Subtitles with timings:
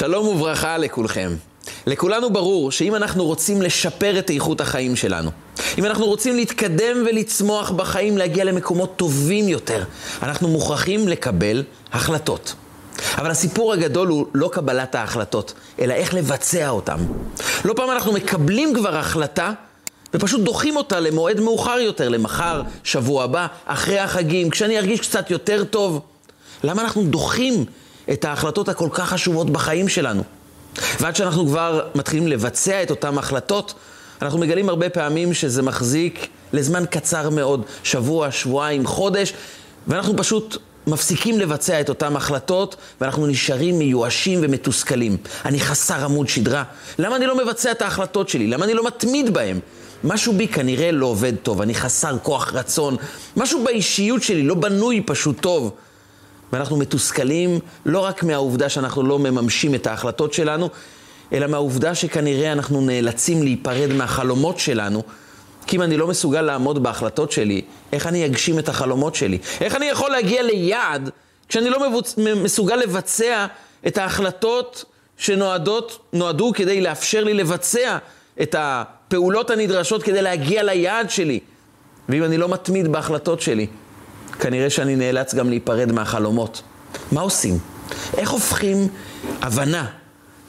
[0.00, 1.36] שלום וברכה לכולכם.
[1.86, 5.30] לכולנו ברור שאם אנחנו רוצים לשפר את איכות החיים שלנו,
[5.78, 9.84] אם אנחנו רוצים להתקדם ולצמוח בחיים, להגיע למקומות טובים יותר,
[10.22, 12.54] אנחנו מוכרחים לקבל החלטות.
[13.18, 16.98] אבל הסיפור הגדול הוא לא קבלת ההחלטות, אלא איך לבצע אותן.
[17.64, 19.52] לא פעם אנחנו מקבלים כבר החלטה
[20.14, 25.64] ופשוט דוחים אותה למועד מאוחר יותר, למחר, שבוע הבא, אחרי החגים, כשאני ארגיש קצת יותר
[25.64, 26.00] טוב.
[26.64, 27.64] למה אנחנו דוחים
[28.12, 30.22] את ההחלטות הכל כך חשובות בחיים שלנו?
[31.00, 33.74] ועד שאנחנו כבר מתחילים לבצע את אותן החלטות,
[34.22, 39.32] אנחנו מגלים הרבה פעמים שזה מחזיק לזמן קצר מאוד, שבוע, שבועיים, חודש,
[39.86, 45.16] ואנחנו פשוט מפסיקים לבצע את אותן החלטות, ואנחנו נשארים מיואשים ומתוסכלים.
[45.44, 46.64] אני חסר עמוד שדרה.
[46.98, 48.46] למה אני לא מבצע את ההחלטות שלי?
[48.46, 49.58] למה אני לא מתמיד בהן?
[50.04, 52.96] משהו בי כנראה לא עובד טוב, אני חסר כוח רצון.
[53.36, 55.72] משהו באישיות שלי לא בנוי פשוט טוב.
[56.52, 60.68] ואנחנו מתוסכלים לא רק מהעובדה שאנחנו לא מממשים את ההחלטות שלנו,
[61.32, 65.02] אלא מהעובדה שכנראה אנחנו נאלצים להיפרד מהחלומות שלנו,
[65.66, 69.38] כי אם אני לא מסוגל לעמוד בהחלטות שלי, איך אני אגשים את החלומות שלי?
[69.60, 71.10] איך אני יכול להגיע ליעד
[71.48, 72.14] כשאני לא מבוצ...
[72.18, 73.46] מסוגל לבצע
[73.86, 74.84] את ההחלטות
[75.16, 77.98] שנועדו כדי לאפשר לי לבצע
[78.42, 81.40] את הפעולות הנדרשות כדי להגיע ליעד שלי?
[82.08, 83.66] ואם אני לא מתמיד בהחלטות שלי,
[84.40, 86.62] כנראה שאני נאלץ גם להיפרד מהחלומות.
[87.12, 87.58] מה עושים?
[88.16, 88.88] איך הופכים
[89.42, 89.86] הבנה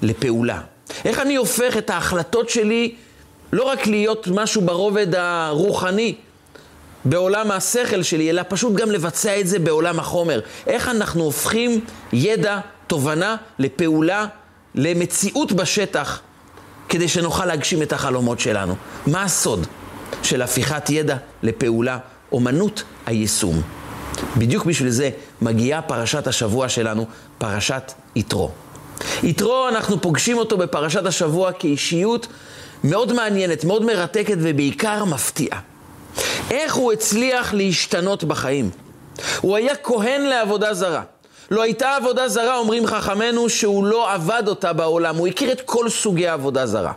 [0.01, 0.61] לפעולה?
[1.05, 2.95] איך אני הופך את ההחלטות שלי
[3.53, 6.15] לא רק להיות משהו ברובד הרוחני,
[7.05, 10.39] בעולם השכל שלי, אלא פשוט גם לבצע את זה בעולם החומר.
[10.67, 14.25] איך אנחנו הופכים ידע, תובנה, לפעולה,
[14.75, 16.21] למציאות בשטח,
[16.89, 18.75] כדי שנוכל להגשים את החלומות שלנו.
[19.07, 19.67] מה הסוד
[20.23, 21.97] של הפיכת ידע לפעולה?
[22.31, 23.61] אומנות היישום.
[24.37, 25.09] בדיוק בשביל זה
[25.41, 27.05] מגיעה פרשת השבוע שלנו,
[27.37, 28.49] פרשת יתרו.
[29.23, 32.27] יתרו, אנחנו פוגשים אותו בפרשת השבוע כאישיות
[32.83, 35.59] מאוד מעניינת, מאוד מרתקת ובעיקר מפתיעה.
[36.51, 38.69] איך הוא הצליח להשתנות בחיים?
[39.41, 41.01] הוא היה כהן לעבודה זרה.
[41.51, 45.15] לא הייתה עבודה זרה, אומרים חכמינו, שהוא לא עבד אותה בעולם.
[45.15, 46.93] הוא הכיר את כל סוגי העבודה זרה.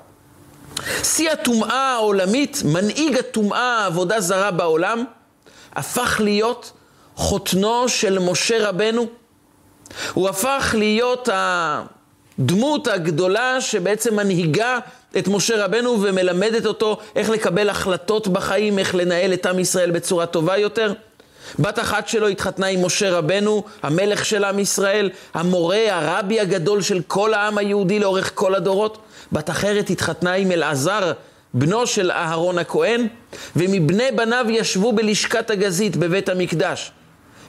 [1.02, 5.04] שיא הטומאה העולמית, מנהיג הטומאה העבודה זרה בעולם,
[5.76, 6.72] הפך להיות
[7.16, 9.06] חותנו של משה רבנו.
[10.14, 14.78] הוא הפך להיות הדמות הגדולה שבעצם מנהיגה
[15.18, 20.26] את משה רבנו ומלמדת אותו איך לקבל החלטות בחיים, איך לנהל את עם ישראל בצורה
[20.26, 20.92] טובה יותר.
[21.58, 27.02] בת אחת שלו התחתנה עם משה רבנו, המלך של עם ישראל, המורה, הרבי הגדול של
[27.06, 28.98] כל העם היהודי לאורך כל הדורות.
[29.32, 31.12] בת אחרת התחתנה עם אלעזר,
[31.54, 33.06] בנו של אהרון הכהן,
[33.56, 36.92] ומבני בניו ישבו בלשכת הגזית בבית המקדש.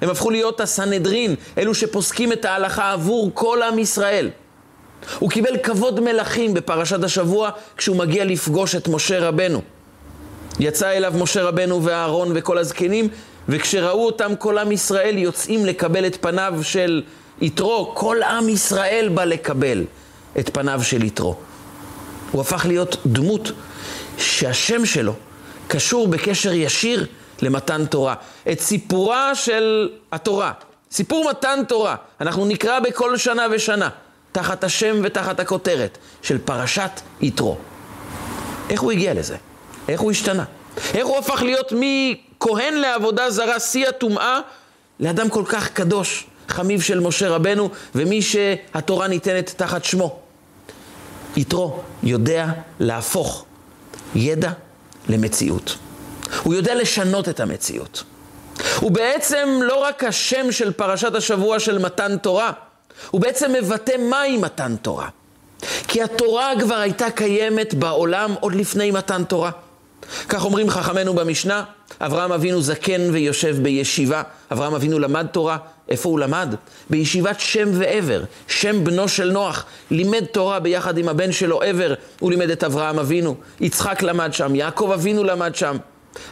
[0.06, 4.30] הם הפכו להיות הסנהדרין, אלו שפוסקים את ההלכה עבור כל עם ישראל.
[5.20, 9.62] הוא קיבל כבוד מלכים בפרשת השבוע כשהוא מגיע לפגוש את משה רבנו.
[10.60, 13.08] יצא אליו משה רבנו ואהרון וכל הזקנים,
[13.50, 17.04] וכשראו אותם כל עם ישראל יוצאים לקבל את פניו של
[17.42, 19.84] יתרו, כל עם ישראל בא לקבל
[20.40, 21.36] את פניו של יתרו.
[22.32, 23.52] הוא הפך להיות דמות
[24.18, 25.14] שהשם שלו
[25.68, 27.06] קשור בקשר ישיר
[27.42, 28.16] למתן תורה.
[28.52, 30.52] את סיפורה של התורה,
[30.92, 33.90] סיפור מתן תורה, אנחנו נקרא בכל שנה ושנה.
[34.32, 36.92] תחת השם ותחת הכותרת של פרשת
[37.22, 37.58] יתרו.
[38.70, 39.38] איך הוא הגיע לזה?
[39.88, 40.44] איך הוא השתנה?
[40.94, 44.40] איך הוא הפך להיות מכהן לעבודה זרה, שיא הטומאה,
[45.00, 50.20] לאדם כל כך קדוש, חמיב של משה רבנו, ומי שהתורה ניתנת תחת שמו.
[51.38, 52.48] יתרו יודע
[52.80, 53.46] להפוך
[54.16, 54.52] ידע
[55.10, 55.78] למציאות.
[56.44, 58.04] הוא יודע לשנות את המציאות.
[58.80, 62.52] הוא בעצם לא רק השם של פרשת השבוע של מתן תורה,
[63.12, 65.08] הוא בעצם מבטא מהי מתן תורה.
[65.88, 69.52] כי התורה כבר הייתה קיימת בעולם עוד לפני מתן תורה.
[70.30, 71.64] כך אומרים חכמינו במשנה,
[72.02, 74.22] אברהם אבינו זקן ויושב בישיבה.
[74.52, 75.58] אברהם אבינו למד תורה,
[75.90, 76.56] איפה הוא למד?
[76.90, 79.66] בישיבת שם ועבר, שם בנו של נוח.
[79.92, 83.36] לימד תורה ביחד עם הבן שלו עבר, הוא לימד את אברהם אבינו.
[83.60, 85.78] יצחק למד שם, יעקב אבינו למד שם.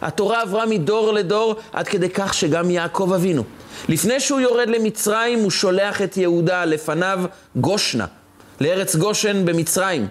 [0.01, 3.43] התורה עברה מדור לדור עד כדי כך שגם יעקב אבינו
[3.89, 7.23] לפני שהוא יורד למצרים, הוא שולח את יהודה לפניו
[7.55, 8.05] גושנה,
[8.61, 10.07] לארץ גושן במצרים,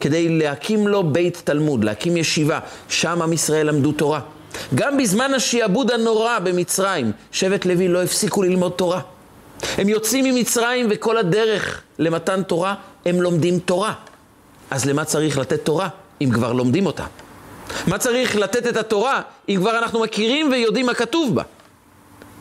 [0.00, 2.58] כדי להקים לו בית תלמוד, להקים ישיבה.
[2.88, 4.20] שם עם ישראל למדו תורה.
[4.74, 9.00] גם בזמן השיעבוד הנורא במצרים, שבט לוי לא הפסיקו ללמוד תורה.
[9.78, 12.74] הם יוצאים ממצרים וכל הדרך למתן תורה,
[13.06, 13.92] הם לומדים תורה.
[14.70, 15.88] אז למה צריך לתת תורה,
[16.20, 17.04] אם כבר לומדים אותה?
[17.86, 21.42] מה צריך לתת את התורה, אם כבר אנחנו מכירים ויודעים מה כתוב בה?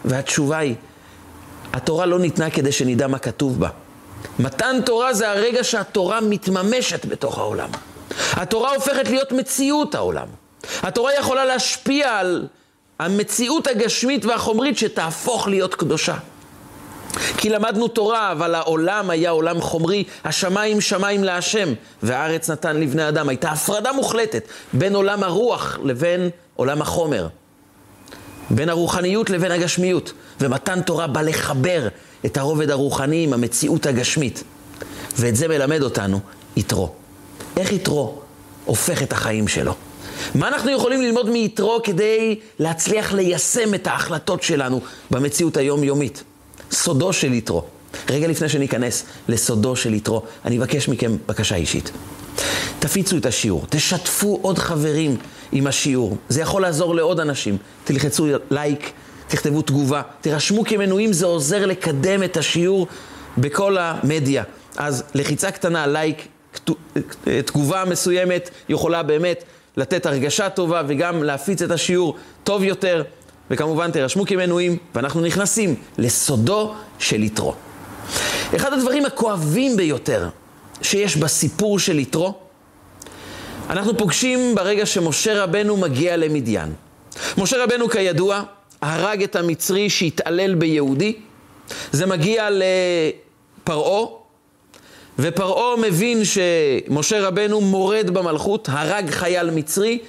[0.05, 0.75] והתשובה היא,
[1.73, 3.69] התורה לא ניתנה כדי שנדע מה כתוב בה.
[4.39, 7.69] מתן תורה זה הרגע שהתורה מתממשת בתוך העולם.
[8.31, 10.27] התורה הופכת להיות מציאות העולם.
[10.83, 12.47] התורה יכולה להשפיע על
[12.99, 16.15] המציאות הגשמית והחומרית שתהפוך להיות קדושה.
[17.37, 21.73] כי למדנו תורה, אבל העולם היה עולם חומרי, השמיים שמיים להשם,
[22.03, 23.29] והארץ נתן לבני אדם.
[23.29, 27.27] הייתה הפרדה מוחלטת בין עולם הרוח לבין עולם החומר.
[28.49, 30.13] בין הרוחניות לבין הגשמיות.
[30.41, 31.87] ומתן תורה בא לחבר
[32.25, 34.43] את הרובד הרוחני עם המציאות הגשמית.
[35.17, 36.19] ואת זה מלמד אותנו
[36.55, 36.91] יתרו.
[37.57, 38.21] איך יתרו
[38.65, 39.73] הופך את החיים שלו?
[40.35, 46.23] מה אנחנו יכולים ללמוד מיתרו כדי להצליח ליישם את ההחלטות שלנו במציאות היומיומית?
[46.71, 47.63] סודו של יתרו.
[48.09, 51.91] רגע לפני שניכנס לסודו של יתרו, אני אבקש מכם בקשה אישית.
[52.79, 55.17] תפיצו את השיעור, תשתפו עוד חברים
[55.51, 56.17] עם השיעור.
[56.29, 57.57] זה יכול לעזור לעוד אנשים.
[57.83, 58.91] תלחצו לייק,
[59.27, 62.87] תכתבו תגובה, תירשמו כמנויים, זה עוזר לקדם את השיעור
[63.37, 64.43] בכל המדיה.
[64.77, 66.27] אז לחיצה קטנה, לייק,
[67.45, 69.43] תגובה מסוימת יכולה באמת
[69.77, 73.03] לתת הרגשה טובה וגם להפיץ את השיעור טוב יותר.
[73.51, 77.53] וכמובן תירשמו כמנויים, ואנחנו נכנסים לסודו של יתרו.
[78.55, 80.29] אחד הדברים הכואבים ביותר
[80.81, 82.33] שיש בסיפור של יתרו,
[83.69, 86.73] אנחנו פוגשים ברגע שמשה רבנו מגיע למדיין.
[87.37, 88.43] משה רבנו כידוע
[88.81, 91.15] הרג את המצרי שהתעלל ביהודי,
[91.91, 94.05] זה מגיע לפרעה,
[95.19, 99.99] ופרעה מבין שמשה רבנו מורד במלכות, הרג חייל מצרי,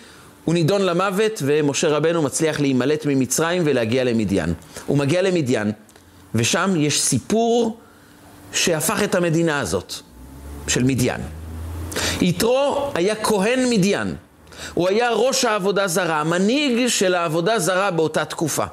[0.46, 4.54] הוא נידון למוות, ומשה רבנו מצליח להימלט ממצרים ולהגיע למדיין.
[4.86, 5.72] הוא מגיע למדיין,
[6.34, 7.78] ושם יש סיפור
[8.52, 9.94] שהפך את המדינה הזאת,
[10.68, 11.20] של מדיין.
[12.20, 14.14] יתרו היה כהן מדיין.
[14.74, 18.64] הוא היה ראש העבודה זרה, המנהיג של העבודה זרה באותה תקופה.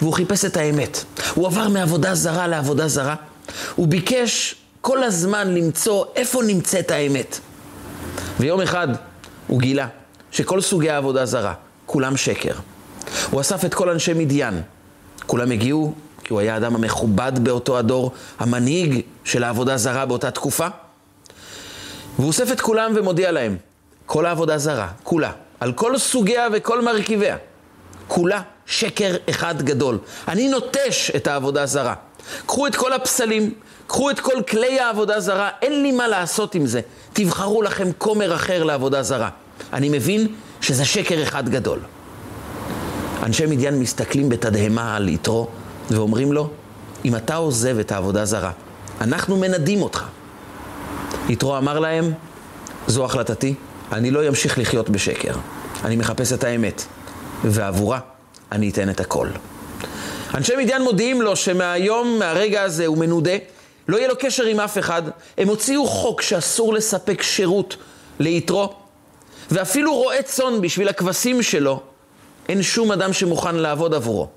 [0.00, 1.04] והוא חיפש את האמת.
[1.34, 3.14] הוא עבר מעבודה זרה לעבודה זרה.
[3.76, 7.38] הוא ביקש כל הזמן למצוא איפה נמצאת האמת.
[8.40, 8.88] ויום אחד
[9.46, 9.86] הוא גילה
[10.32, 11.54] שכל סוגי העבודה זרה,
[11.86, 12.54] כולם שקר.
[13.30, 14.62] הוא אסף את כל אנשי מדיין.
[15.26, 15.94] כולם הגיעו,
[16.24, 20.66] כי הוא היה האדם המכובד באותו הדור, המנהיג של העבודה זרה באותה תקופה.
[22.16, 23.56] והוא אוסף את כולם ומודיע להם,
[24.06, 27.36] כל העבודה זרה, כולה, על כל סוגיה וכל מרכיביה,
[28.08, 29.98] כולה שקר אחד גדול.
[30.28, 31.94] אני נוטש את העבודה זרה.
[32.46, 33.54] קחו את כל הפסלים,
[33.86, 36.80] קחו את כל כלי העבודה זרה, אין לי מה לעשות עם זה.
[37.12, 39.30] תבחרו לכם כומר אחר לעבודה זרה.
[39.72, 40.26] אני מבין
[40.60, 41.78] שזה שקר אחד גדול.
[43.22, 45.48] אנשי מדיין מסתכלים בתדהמה על יתרו
[45.90, 46.50] ואומרים לו,
[47.04, 48.50] אם אתה עוזב את העבודה זרה,
[49.00, 50.04] אנחנו מנדים אותך.
[51.28, 52.12] יתרו אמר להם,
[52.86, 53.54] זו החלטתי,
[53.92, 55.34] אני לא אמשיך לחיות בשקר.
[55.84, 56.84] אני מחפש את האמת,
[57.44, 57.98] ועבורה
[58.52, 59.28] אני אתן את הכל.
[60.34, 63.36] אנשי מדיין מודיעים לו שמהיום, מהרגע הזה, הוא מנודה,
[63.88, 65.02] לא יהיה לו קשר עם אף אחד.
[65.38, 67.76] הם הוציאו חוק שאסור לספק שירות
[68.18, 68.74] ליתרו,
[69.52, 71.80] ואפילו רועה צאן בשביל הכבשים שלו,
[72.48, 74.28] אין שום אדם שמוכן לעבוד עבורו.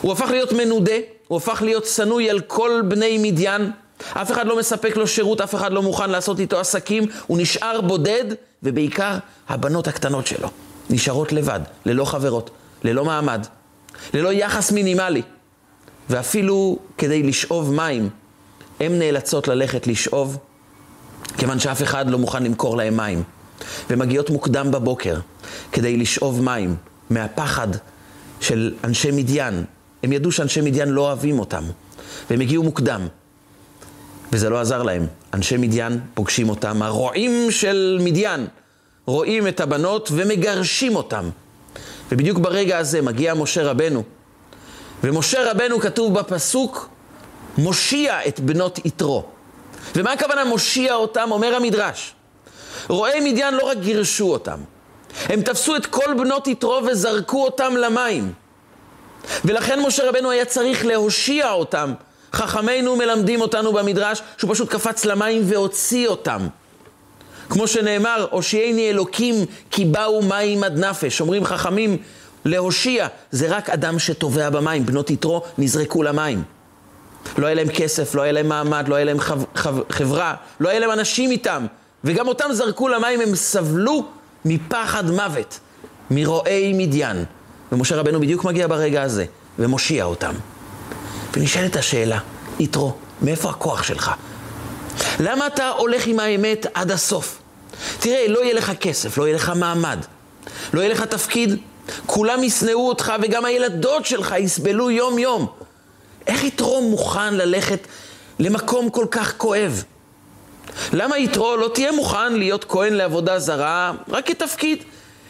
[0.00, 0.96] הוא הפך להיות מנודה,
[1.28, 3.70] הוא הפך להיות שנוי על כל בני מדיין,
[4.12, 7.80] אף אחד לא מספק לו שירות, אף אחד לא מוכן לעשות איתו עסקים, הוא נשאר
[7.80, 8.24] בודד,
[8.62, 9.18] ובעיקר
[9.48, 10.48] הבנות הקטנות שלו
[10.90, 12.50] נשארות לבד, ללא חברות,
[12.84, 13.46] ללא מעמד,
[14.14, 15.22] ללא יחס מינימלי.
[16.10, 18.08] ואפילו כדי לשאוב מים,
[18.80, 20.38] הן נאלצות ללכת לשאוב,
[21.38, 23.22] כיוון שאף אחד לא מוכן למכור להם מים.
[23.90, 25.16] ומגיעות מוקדם בבוקר
[25.72, 26.76] כדי לשאוב מים
[27.10, 27.68] מהפחד
[28.40, 29.64] של אנשי מדיין.
[30.02, 31.64] הם ידעו שאנשי מדיין לא אוהבים אותם,
[32.30, 33.06] והם הגיעו מוקדם.
[34.32, 35.06] וזה לא עזר להם.
[35.34, 38.46] אנשי מדיין פוגשים אותם, הרועים של מדיין
[39.06, 41.30] רואים את הבנות ומגרשים אותם.
[42.12, 44.02] ובדיוק ברגע הזה מגיע משה רבנו.
[45.04, 46.88] ומשה רבנו כתוב בפסוק,
[47.58, 49.24] מושיע את בנות יתרו.
[49.96, 51.28] ומה הכוונה מושיע אותם?
[51.30, 52.15] אומר המדרש.
[52.88, 54.58] רועי מדיין לא רק גירשו אותם,
[55.24, 58.32] הם תפסו את כל בנות יתרו וזרקו אותם למים.
[59.44, 61.92] ולכן משה רבנו היה צריך להושיע אותם.
[62.32, 66.46] חכמינו מלמדים אותנו במדרש שהוא פשוט קפץ למים והוציא אותם.
[67.48, 69.34] כמו שנאמר, הושיעני אלוקים
[69.70, 71.20] כי באו מים עד נפש.
[71.20, 71.96] אומרים חכמים,
[72.44, 74.86] להושיע זה רק אדם שטובע במים.
[74.86, 76.42] בנות יתרו נזרקו למים.
[77.38, 80.68] לא היה להם כסף, לא היה להם מעמד, לא היה להם חב, חב, חברה, לא
[80.68, 81.66] היה להם אנשים איתם.
[82.06, 84.06] וגם אותם זרקו למים, הם סבלו
[84.44, 85.60] מפחד מוות,
[86.10, 87.24] מרועי מדיין.
[87.72, 89.24] ומשה רבנו בדיוק מגיע ברגע הזה,
[89.58, 90.34] ומושיע אותם.
[91.34, 92.18] ונשאלת השאלה,
[92.58, 94.10] יתרו, מאיפה הכוח שלך?
[95.20, 97.38] למה אתה הולך עם האמת עד הסוף?
[98.00, 99.98] תראה, לא יהיה לך כסף, לא יהיה לך מעמד,
[100.72, 101.56] לא יהיה לך תפקיד,
[102.06, 105.46] כולם ישנאו אותך וגם הילדות שלך יסבלו יום-יום.
[106.26, 107.86] איך יתרו מוכן ללכת
[108.38, 109.82] למקום כל כך כואב?
[110.92, 114.82] למה יתרו לא תהיה מוכן להיות כהן לעבודה זרה רק כתפקיד?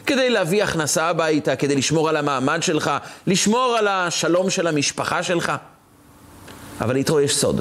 [0.07, 2.91] כדי להביא הכנסה הביתה, כדי לשמור על המעמד שלך,
[3.27, 5.53] לשמור על השלום של המשפחה שלך.
[6.81, 7.61] אבל יתרו יש סוד.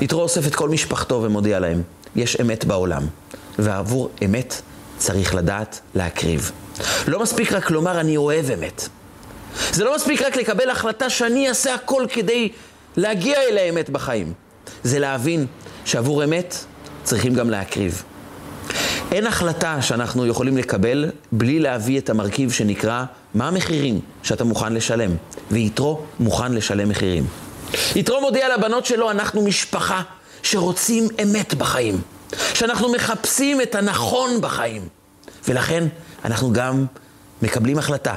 [0.00, 1.82] יתרו אוסף את כל משפחתו ומודיע להם,
[2.16, 3.02] יש אמת בעולם,
[3.58, 4.62] ועבור אמת
[4.98, 6.52] צריך לדעת להקריב.
[7.08, 8.88] לא מספיק רק לומר אני אוהב אמת.
[9.72, 12.48] זה לא מספיק רק לקבל החלטה שאני אעשה הכל כדי
[12.96, 14.32] להגיע אל האמת בחיים.
[14.82, 15.46] זה להבין
[15.84, 16.56] שעבור אמת
[17.06, 18.02] צריכים גם להקריב.
[19.12, 25.10] אין החלטה שאנחנו יכולים לקבל בלי להביא את המרכיב שנקרא מה המחירים שאתה מוכן לשלם,
[25.50, 27.26] ויתרו מוכן לשלם מחירים.
[27.96, 30.02] יתרו מודיע לבנות שלו, אנחנו משפחה
[30.42, 32.00] שרוצים אמת בחיים,
[32.54, 34.82] שאנחנו מחפשים את הנכון בחיים,
[35.48, 35.84] ולכן
[36.24, 36.86] אנחנו גם
[37.42, 38.14] מקבלים החלטה,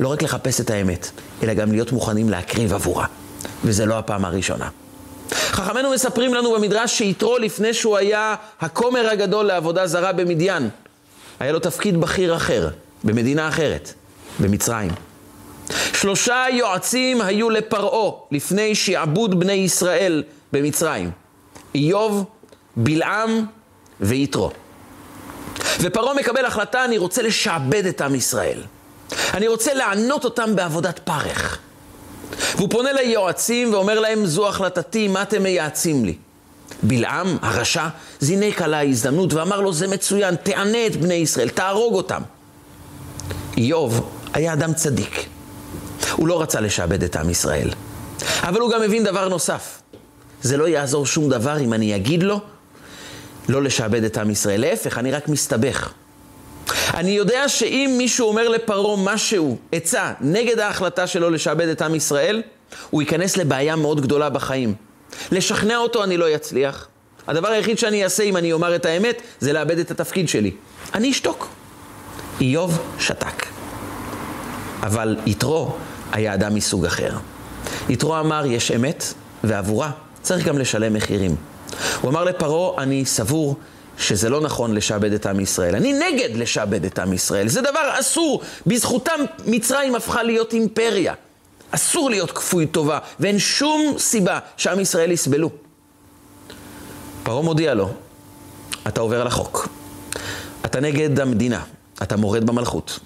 [0.00, 1.10] לא רק לחפש את האמת,
[1.42, 3.06] אלא גם להיות מוכנים להקריב עבורה,
[3.64, 4.68] וזה לא הפעם הראשונה.
[5.32, 10.68] חכמינו מספרים לנו במדרש שיתרו לפני שהוא היה הכומר הגדול לעבודה זרה במדיין,
[11.40, 12.68] היה לו תפקיד בכיר אחר,
[13.04, 13.92] במדינה אחרת,
[14.40, 14.90] במצרים.
[15.92, 21.10] שלושה יועצים היו לפרעה לפני שעבוד בני ישראל במצרים.
[21.74, 22.24] איוב,
[22.76, 23.46] בלעם
[24.00, 24.50] ויתרו.
[25.80, 28.62] ופרעה מקבל החלטה, אני רוצה לשעבד את עם ישראל.
[29.34, 31.58] אני רוצה לענות אותם בעבודת פרך.
[32.56, 36.14] והוא פונה ליועצים ואומר להם, זו החלטתי, מה אתם מייעצים לי?
[36.82, 37.88] בלעם, הרשע,
[38.20, 42.22] זינק על ההזדמנות ואמר לו, זה מצוין, תענה את בני ישראל, תהרוג אותם.
[43.56, 45.26] איוב היה אדם צדיק.
[46.12, 47.70] הוא לא רצה לשעבד את עם ישראל.
[48.42, 49.82] אבל הוא גם מבין דבר נוסף.
[50.42, 52.40] זה לא יעזור שום דבר אם אני אגיד לו
[53.48, 54.60] לא לשעבד את עם ישראל.
[54.60, 55.92] להפך, אני רק מסתבך.
[56.94, 62.42] אני יודע שאם מישהו אומר לפרעה משהו, עצה, נגד ההחלטה שלו לשעבד את עם ישראל,
[62.90, 64.74] הוא ייכנס לבעיה מאוד גדולה בחיים.
[65.32, 66.88] לשכנע אותו אני לא אצליח.
[67.28, 70.50] הדבר היחיד שאני אעשה אם אני אומר את האמת, זה לאבד את התפקיד שלי.
[70.94, 71.48] אני אשתוק.
[72.40, 73.46] איוב שתק.
[74.82, 75.72] אבל יתרו
[76.12, 77.12] היה אדם מסוג אחר.
[77.88, 79.04] יתרו אמר, יש אמת,
[79.44, 79.90] ועבורה
[80.22, 81.36] צריך גם לשלם מחירים.
[82.00, 83.56] הוא אמר לפרעה, אני סבור
[83.98, 85.74] שזה לא נכון לשעבד את עם ישראל.
[85.74, 87.48] אני נגד לשעבד את עם ישראל.
[87.48, 88.42] זה דבר אסור.
[88.66, 91.14] בזכותם מצרים הפכה להיות אימפריה.
[91.70, 95.50] אסור להיות כפוי טובה, ואין שום סיבה שעם ישראל יסבלו.
[97.22, 97.90] פרעה מודיע לו,
[98.88, 99.68] אתה עובר על החוק.
[100.64, 101.62] אתה נגד המדינה,
[102.02, 102.98] אתה מורד במלכות.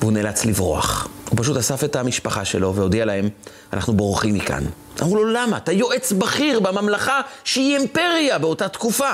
[0.00, 1.08] והוא נאלץ לברוח.
[1.28, 3.28] הוא פשוט אסף את המשפחה שלו והודיע להם,
[3.72, 4.64] אנחנו בורחים מכאן.
[5.02, 5.56] אמרו לו, למה?
[5.56, 9.10] אתה יועץ בכיר בממלכה שהיא אימפריה באותה תקופה.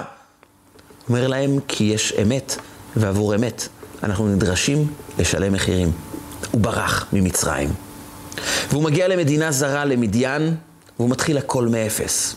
[1.08, 2.56] אומר להם, כי יש אמת,
[2.96, 3.68] ועבור אמת
[4.02, 4.86] אנחנו נדרשים
[5.18, 5.92] לשלם מחירים.
[6.50, 7.68] הוא ברח ממצרים.
[8.70, 10.54] והוא מגיע למדינה זרה, למדיין,
[10.98, 12.36] והוא מתחיל הכל מאפס.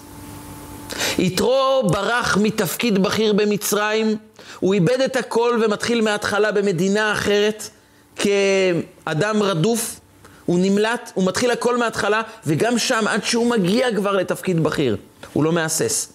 [1.18, 4.18] יתרו ברח מתפקיד בכיר במצרים,
[4.60, 7.70] הוא איבד את הכל ומתחיל מההתחלה במדינה אחרת,
[8.16, 10.00] כאדם רדוף,
[10.46, 14.98] הוא נמלט, הוא מתחיל הכל מההתחלה, וגם שם, עד שהוא מגיע כבר לתפקיד בכיר,
[15.34, 16.14] הוא לא מהסס.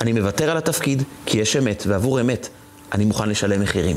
[0.00, 2.48] אני מוותר על התפקיד כי יש אמת, ועבור אמת
[2.92, 3.96] אני מוכן לשלם מחירים.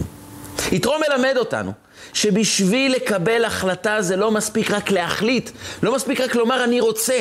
[0.71, 1.71] יתרו מלמד אותנו
[2.13, 5.49] שבשביל לקבל החלטה זה לא מספיק רק להחליט,
[5.83, 7.19] לא מספיק רק לומר אני רוצה,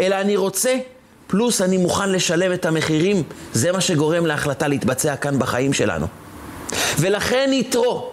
[0.00, 0.76] אלא אני רוצה,
[1.26, 6.06] פלוס אני מוכן לשלם את המחירים, זה מה שגורם להחלטה להתבצע כאן בחיים שלנו.
[6.98, 8.10] ולכן יתרו,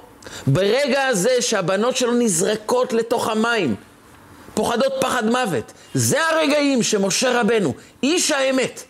[0.48, 3.76] ברגע הזה שהבנות שלו נזרקות לתוך המים,
[4.54, 8.84] פוחדות פחד מוות, זה הרגעים שמשה רבנו, איש האמת,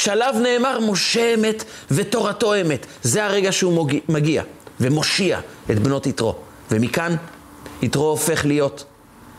[0.00, 2.86] שעליו נאמר משה אמת ותורתו אמת.
[3.02, 4.42] זה הרגע שהוא מגיע
[4.80, 5.40] ומושיע
[5.70, 6.34] את בנות יתרו.
[6.70, 7.16] ומכאן
[7.82, 8.84] יתרו הופך להיות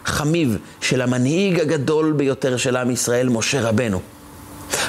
[0.06, 4.02] חמיב של המנהיג הגדול ביותר של עם ישראל, משה רבנו.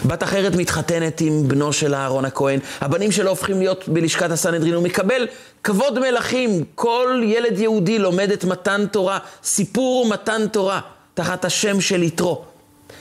[0.05, 4.83] בת אחרת מתחתנת עם בנו של אהרון הכהן, הבנים שלו הופכים להיות בלשכת הסנהדרין, הוא
[4.83, 5.27] מקבל
[5.65, 10.81] כבוד מלכים, כל ילד יהודי לומד את מתן תורה, סיפור מתן תורה,
[11.15, 12.45] תחת השם של יתרו.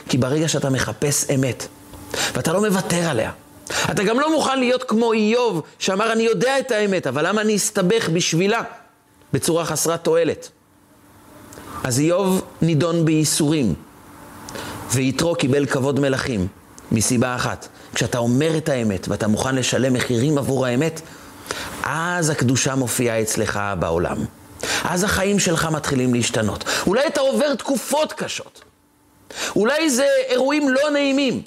[0.08, 1.66] כי ברגע שאתה מחפש אמת,
[2.34, 3.30] ואתה לא מוותר עליה.
[3.90, 7.56] אתה גם לא מוכן להיות כמו איוב, שאמר, אני יודע את האמת, אבל למה אני
[7.56, 8.62] אסתבך בשבילה
[9.32, 10.48] בצורה חסרת תועלת?
[11.84, 13.74] אז איוב נידון בייסורים,
[14.90, 16.46] ויתרו קיבל כבוד מלכים,
[16.92, 17.68] מסיבה אחת.
[17.94, 21.00] כשאתה אומר את האמת ואתה מוכן לשלם מחירים עבור האמת,
[21.82, 24.16] אז הקדושה מופיעה אצלך בעולם.
[24.84, 26.64] אז החיים שלך מתחילים להשתנות.
[26.86, 28.62] אולי אתה עובר תקופות קשות.
[29.56, 31.42] אולי זה אירועים לא נעימים.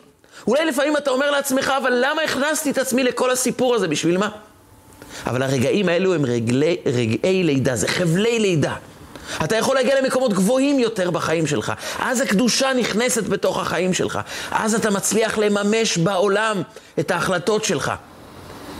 [0.47, 3.87] אולי לפעמים אתה אומר לעצמך, אבל למה הכנסתי את עצמי לכל הסיפור הזה?
[3.87, 4.29] בשביל מה?
[5.27, 8.75] אבל הרגעים האלו הם רגלי, רגעי לידה, זה חבלי לידה.
[9.43, 11.73] אתה יכול להגיע למקומות גבוהים יותר בחיים שלך.
[11.99, 14.19] אז הקדושה נכנסת בתוך החיים שלך.
[14.51, 16.61] אז אתה מצליח לממש בעולם
[16.99, 17.91] את ההחלטות שלך.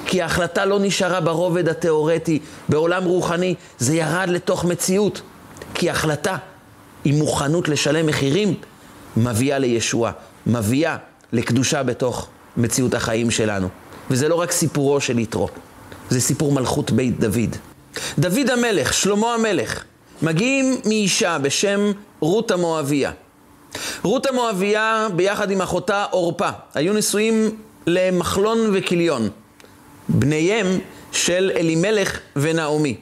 [0.05, 5.21] כי ההחלטה לא נשארה ברובד התיאורטי, בעולם רוחני, זה ירד לתוך מציאות.
[5.73, 6.37] כי החלטה
[7.05, 8.53] עם מוכנות לשלם מחירים
[9.17, 10.11] מביאה לישועה,
[10.47, 10.97] מביאה
[11.33, 12.27] לקדושה בתוך
[12.57, 13.67] מציאות החיים שלנו.
[14.09, 15.47] וזה לא רק סיפורו של יתרו,
[16.09, 17.55] זה סיפור מלכות בית דוד.
[18.19, 19.83] דוד המלך, שלמה המלך,
[20.21, 23.11] מגיעים מאישה בשם רות המואביה.
[24.03, 29.29] רות המואביה ביחד עם אחותה עורפה היו נשואים למחלון וכיליון,
[30.09, 30.79] בניהם
[31.11, 32.97] של אלימלך ונעמי.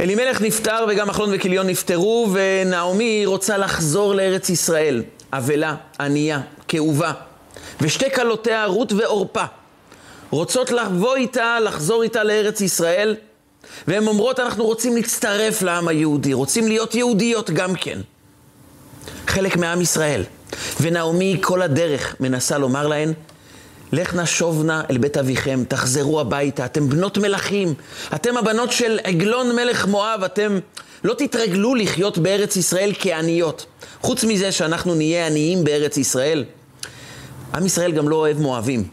[0.00, 5.02] אלימלך נפטר וגם מחלון וכיליון נפטרו, ונעמי רוצה לחזור לארץ ישראל.
[5.32, 7.12] אבלה, ענייה, כאובה.
[7.80, 9.44] ושתי כלותיה, רות ועורפה,
[10.30, 13.16] רוצות לבוא איתה, לחזור איתה לארץ ישראל,
[13.88, 17.98] והן אומרות, אנחנו רוצים להצטרף לעם היהודי, רוצים להיות יהודיות גם כן.
[19.26, 20.22] חלק מעם ישראל.
[20.80, 23.12] ונעמי כל הדרך מנסה לומר להן,
[23.92, 27.74] לך נא שוב נא אל בית אביכם, תחזרו הביתה, אתם בנות מלכים,
[28.14, 30.58] אתם הבנות של עגלון מלך מואב, אתם
[31.04, 33.66] לא תתרגלו לחיות בארץ ישראל כעניות.
[34.00, 36.44] חוץ מזה שאנחנו נהיה עניים בארץ ישראל,
[37.54, 38.84] עם ישראל גם לא אוהב מואבים.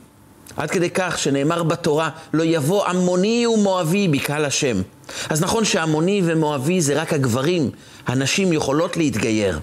[0.58, 4.82] עד כדי כך שנאמר בתורה, לא יבוא עמוני ומואבי בקהל השם.
[5.30, 7.72] אז נכון שעמוני ומואבי זה רק הגברים,
[8.08, 9.60] הנשים יכולות להתגייר.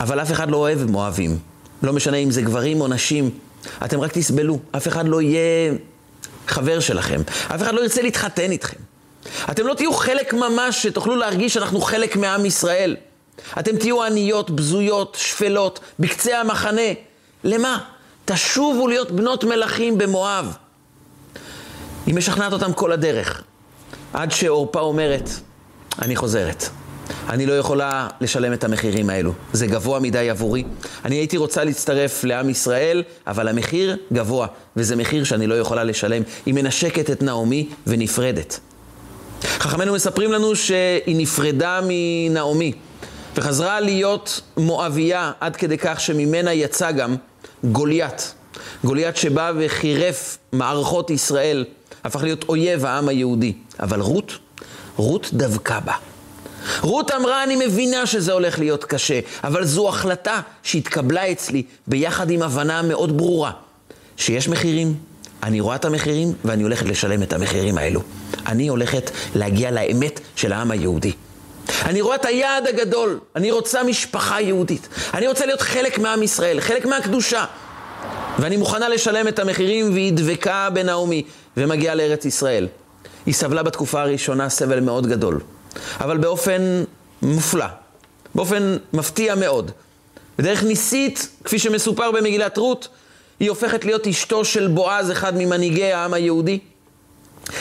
[0.00, 1.38] אבל אף אחד לא אוהב מואבים.
[1.82, 3.30] לא משנה אם זה גברים או נשים.
[3.84, 5.72] אתם רק תסבלו, אף אחד לא יהיה
[6.48, 7.20] חבר שלכם.
[7.54, 8.76] אף אחד לא ירצה להתחתן איתכם.
[9.50, 12.96] אתם לא תהיו חלק ממש שתוכלו להרגיש שאנחנו חלק מעם ישראל.
[13.58, 16.92] אתם תהיו עניות, בזויות, שפלות, בקצה המחנה.
[17.44, 17.78] למה?
[18.24, 20.56] תשובו להיות בנות מלכים במואב.
[22.06, 23.42] היא משכנעת אותם כל הדרך,
[24.12, 25.30] עד שעורפה אומרת,
[26.02, 26.64] אני חוזרת.
[27.28, 29.32] אני לא יכולה לשלם את המחירים האלו.
[29.52, 30.64] זה גבוה מדי עבורי.
[31.04, 36.22] אני הייתי רוצה להצטרף לעם ישראל, אבל המחיר גבוה, וזה מחיר שאני לא יכולה לשלם.
[36.46, 38.60] היא מנשקת את נעמי ונפרדת.
[39.44, 42.72] חכמינו מספרים לנו שהיא נפרדה מנעמי,
[43.38, 47.16] וחזרה להיות מואביה עד כדי כך שממנה יצא גם
[47.64, 48.34] גוליית.
[48.84, 51.64] גוליית שבא וחירף מערכות ישראל,
[52.04, 53.52] הפך להיות אויב העם היהודי.
[53.80, 54.32] אבל רות,
[54.96, 55.92] רות דבקה בה.
[56.80, 62.42] רות אמרה, אני מבינה שזה הולך להיות קשה, אבל זו החלטה שהתקבלה אצלי ביחד עם
[62.42, 63.50] הבנה מאוד ברורה,
[64.16, 64.94] שיש מחירים,
[65.42, 68.00] אני רואה את המחירים ואני הולכת לשלם את המחירים האלו.
[68.46, 71.12] אני הולכת להגיע לאמת של העם היהודי.
[71.84, 74.88] אני רואה את היעד הגדול, אני רוצה משפחה יהודית.
[75.14, 77.44] אני רוצה להיות חלק מעם ישראל, חלק מהקדושה.
[78.38, 81.22] ואני מוכנה לשלם את המחירים, והיא דבקה בנעמי,
[81.56, 82.68] ומגיעה לארץ ישראל.
[83.26, 85.40] היא סבלה בתקופה הראשונה סבל מאוד גדול,
[86.00, 86.84] אבל באופן
[87.22, 87.66] מופלא,
[88.34, 89.70] באופן מפתיע מאוד.
[90.38, 92.88] בדרך ניסית, כפי שמסופר במגילת רות,
[93.40, 96.58] היא הופכת להיות אשתו של בועז, אחד ממנהיגי העם היהודי.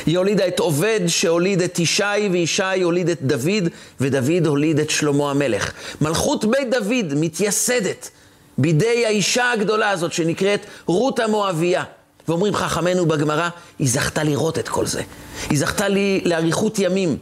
[0.05, 3.69] היא הולידה את עובד שהוליד את ישי, וישי הוליד את דוד,
[4.01, 5.71] ודוד הוליד את שלמה המלך.
[6.01, 8.09] מלכות בית דוד מתייסדת
[8.57, 11.83] בידי האישה הגדולה הזאת שנקראת רות המואביה.
[12.27, 15.01] ואומרים חכמינו בגמרא, היא זכתה לראות את כל זה.
[15.49, 17.17] היא זכתה לי לאריכות ימים.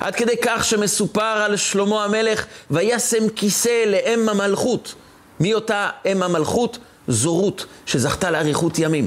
[0.00, 4.94] עד כדי כך שמסופר על שלמה המלך, וישם כיסא לאם המלכות.
[5.40, 6.78] מי אותה אם המלכות?
[7.08, 9.06] זו רות, שזכתה לאריכות ימים.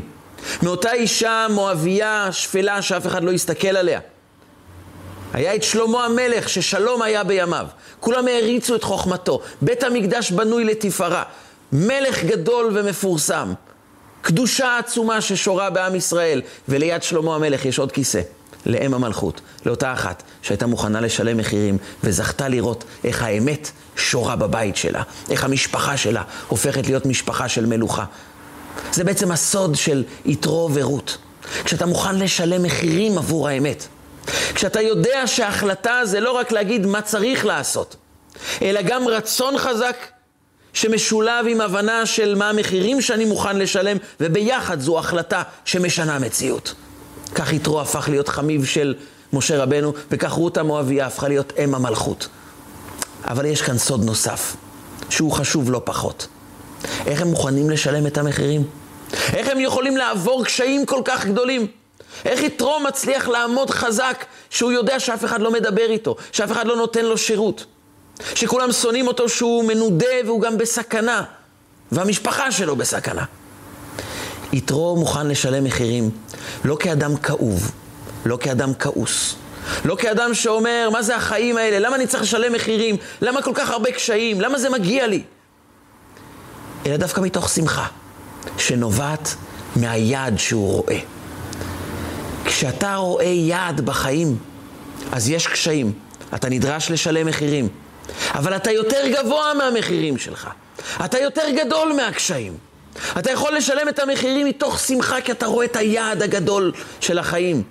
[0.63, 3.99] מאותה אישה מואביה שפלה שאף אחד לא הסתכל עליה.
[5.33, 7.67] היה את שלמה המלך, ששלום היה בימיו.
[7.99, 9.41] כולם העריצו את חוכמתו.
[9.61, 11.23] בית המקדש בנוי לתפארה.
[11.71, 13.53] מלך גדול ומפורסם.
[14.21, 16.41] קדושה עצומה ששורה בעם ישראל.
[16.69, 18.21] וליד שלמה המלך יש עוד כיסא.
[18.65, 25.03] לאם המלכות, לאותה אחת שהייתה מוכנה לשלם מחירים וזכתה לראות איך האמת שורה בבית שלה,
[25.29, 28.05] איך המשפחה שלה הופכת להיות משפחה של מלוכה.
[28.91, 31.17] זה בעצם הסוד של יתרו ורות.
[31.63, 33.87] כשאתה מוכן לשלם מחירים עבור האמת.
[34.53, 37.95] כשאתה יודע שההחלטה זה לא רק להגיד מה צריך לעשות,
[38.61, 39.95] אלא גם רצון חזק
[40.73, 46.73] שמשולב עם הבנה של מה המחירים שאני מוכן לשלם, וביחד זו החלטה שמשנה מציאות.
[47.35, 48.95] כך יתרו הפך להיות חמיב של
[49.33, 52.27] משה רבנו, וכך רות המואביה הפכה להיות אם המלכות.
[53.23, 54.55] אבל יש כאן סוד נוסף,
[55.09, 56.27] שהוא חשוב לא פחות.
[57.05, 58.63] איך הם מוכנים לשלם את המחירים?
[59.33, 61.67] איך הם יכולים לעבור קשיים כל כך גדולים?
[62.25, 66.75] איך יתרו מצליח לעמוד חזק שהוא יודע שאף אחד לא מדבר איתו, שאף אחד לא
[66.75, 67.65] נותן לו שירות,
[68.35, 71.23] שכולם שונאים אותו שהוא מנודה והוא גם בסכנה,
[71.91, 73.23] והמשפחה שלו בסכנה.
[74.53, 76.09] יתרו מוכן לשלם מחירים,
[76.65, 77.71] לא כאדם כאוב,
[78.25, 79.35] לא כאדם כעוס,
[79.85, 81.79] לא כאדם שאומר, מה זה החיים האלה?
[81.79, 82.95] למה אני צריך לשלם מחירים?
[83.21, 84.41] למה כל כך הרבה קשיים?
[84.41, 85.23] למה זה מגיע לי?
[86.87, 87.87] אלא דווקא מתוך שמחה,
[88.57, 89.35] שנובעת
[89.75, 90.99] מהיעד שהוא רואה.
[92.45, 94.37] כשאתה רואה יעד בחיים,
[95.11, 95.91] אז יש קשיים.
[96.35, 97.67] אתה נדרש לשלם מחירים.
[98.33, 100.49] אבל אתה יותר גבוה מהמחירים שלך.
[101.05, 102.57] אתה יותר גדול מהקשיים.
[103.19, 107.63] אתה יכול לשלם את המחירים מתוך שמחה כי אתה רואה את היעד הגדול של החיים.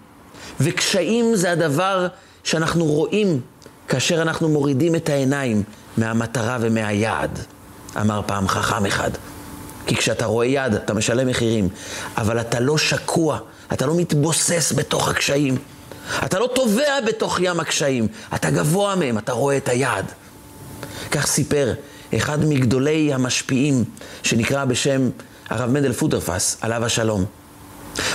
[0.60, 2.06] וקשיים זה הדבר
[2.44, 3.40] שאנחנו רואים
[3.88, 5.62] כאשר אנחנו מורידים את העיניים
[5.96, 7.38] מהמטרה ומהיעד,
[8.00, 9.10] אמר פעם חכם אחד.
[9.86, 11.68] כי כשאתה רואה יעד, אתה משלם מחירים,
[12.16, 13.38] אבל אתה לא שקוע,
[13.72, 15.58] אתה לא מתבוסס בתוך הקשיים.
[16.24, 20.12] אתה לא טובע בתוך ים הקשיים, אתה גבוה מהם, אתה רואה את היעד.
[21.10, 21.74] כך סיפר
[22.16, 23.84] אחד מגדולי המשפיעים,
[24.22, 25.10] שנקרא בשם
[25.50, 27.24] הרב מנדל פוטרפס, עליו השלום.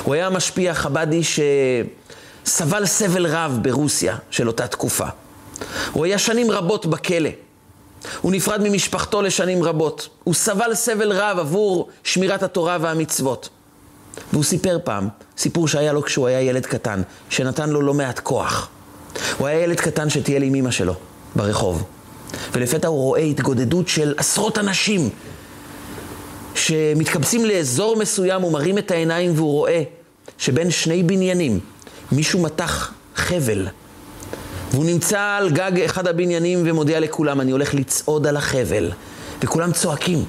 [0.04, 5.08] הוא היה משפיע חבדי שסבל סבל רב ברוסיה של אותה תקופה.
[5.91, 7.30] הוא היה שנים רבות בכלא.
[8.22, 10.10] הוא נפרד ממשפחתו לשנים רבות.
[10.24, 13.50] הוא סבל סבל רב עבור שמירת התורה והמצוות.
[14.34, 18.70] והוא סיפר פעם, סיפור שהיה לו כשהוא היה ילד קטן, שנתן לו לא מעט כוח.
[19.38, 20.94] הוא היה ילד קטן שטייל עם אמא שלו,
[21.36, 21.84] ברחוב.
[22.52, 25.10] ולפתע הוא רואה התגודדות של עשרות אנשים
[26.56, 29.84] שמתקבצים לאזור מסוים, הוא מרים את העיניים והוא רואה
[30.38, 31.60] שבין שני בניינים
[32.12, 33.68] מישהו מתח חבל.
[34.71, 38.91] והוא נמצא על גג אחד הבניינים ומודיע לכולם, אני הולך לצעוד על החבל.
[39.41, 40.25] וכולם צועקים,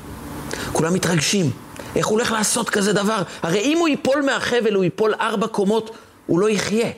[0.73, 1.51] כולם מתרגשים.
[1.97, 3.23] איך הוא הולך לעשות כזה דבר?
[3.43, 5.91] הרי אם הוא ייפול מהחבל, הוא ייפול ארבע קומות,
[6.27, 6.89] הוא לא יחיה.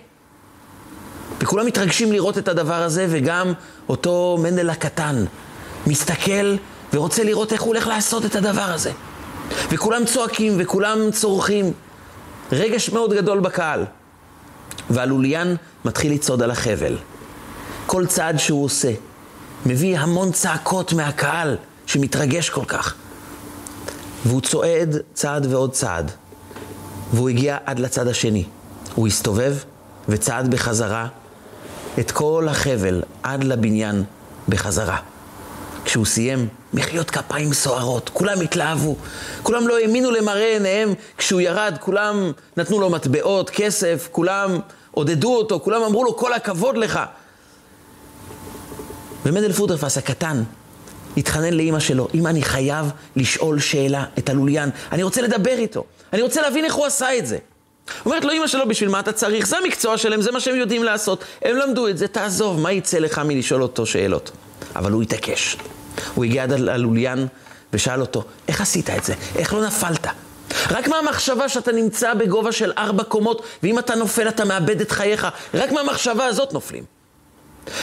[1.40, 3.52] וכולם מתרגשים לראות את הדבר הזה, וגם
[3.88, 5.24] אותו מנדל הקטן
[5.86, 6.56] מסתכל
[6.92, 8.90] ורוצה לראות איך הוא הולך לעשות את הדבר הזה.
[9.70, 11.72] וכולם צועקים וכולם צורכים.
[12.52, 13.84] רגש מאוד גדול בקהל.
[14.90, 16.96] והלוליין מתחיל לצעוד על החבל.
[17.86, 18.92] כל צעד שהוא עושה
[19.66, 22.94] מביא המון צעקות מהקהל שמתרגש כל כך.
[24.26, 26.10] והוא צועד צעד ועוד צעד,
[27.12, 28.44] והוא הגיע עד לצד השני.
[28.94, 29.56] הוא הסתובב
[30.08, 31.06] וצעד בחזרה
[31.98, 34.04] את כל החבל עד לבניין
[34.48, 34.98] בחזרה.
[35.84, 38.96] כשהוא סיים, מחיאות כפיים סוערות, כולם התלהבו,
[39.42, 44.58] כולם לא האמינו למראה עיניהם כשהוא ירד, כולם נתנו לו מטבעות, כסף, כולם
[44.90, 47.00] עודדו אותו, כולם אמרו לו כל הכבוד לך.
[49.26, 50.42] ומנדל פוטרפס הקטן
[51.16, 56.22] התחנן לאימא שלו, אמא, אני חייב לשאול שאלה את הלוליין, אני רוצה לדבר איתו, אני
[56.22, 57.38] רוצה להבין איך הוא עשה את זה.
[58.06, 59.46] אומרת לו אימא שלו, בשביל מה אתה צריך?
[59.46, 61.24] זה המקצוע שלהם, זה מה שהם יודעים לעשות.
[61.42, 64.30] הם למדו את זה, תעזוב, מה יצא לך מלשאול אותו שאלות?
[64.76, 65.56] אבל הוא התעקש.
[66.14, 67.26] הוא הגיע עד הלוליין
[67.72, 69.14] ושאל אותו, איך עשית את זה?
[69.36, 70.06] איך לא נפלת?
[70.70, 75.26] רק מהמחשבה שאתה נמצא בגובה של ארבע קומות, ואם אתה נופל אתה מאבד את חייך,
[75.54, 76.93] רק מהמחשבה הזאת נופלים.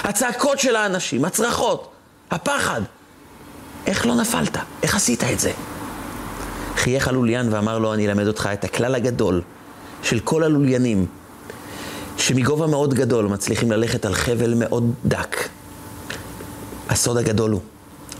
[0.03, 1.91] הצעקות של האנשים, הצרחות,
[2.31, 2.81] הפחד.
[3.87, 4.57] איך לא נפלת?
[4.83, 5.51] איך עשית את זה?
[6.75, 9.41] חייך הלוליין ואמר לו, אני אלמד אותך את הכלל הגדול
[10.03, 11.05] של כל הלוליינים,
[12.17, 15.37] שמגובה מאוד גדול מצליחים ללכת על חבל מאוד דק.
[16.89, 17.61] הסוד הגדול הוא,